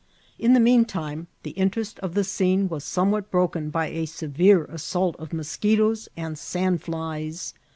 In 0.39 0.53
the 0.53 0.59
mean 0.59 0.83
time, 0.83 1.27
the 1.43 1.51
interest 1.51 1.99
of 1.99 2.15
the 2.15 2.23
scene 2.23 2.67
was 2.69 2.83
somewhat 2.83 3.29
broken 3.29 3.69
by 3.69 3.89
a 3.89 4.07
severe 4.07 4.65
assault 4.65 5.15
of 5.17 5.29
moschetoes 5.31 6.07
and 6.17 6.39
sandflies. 6.39 7.53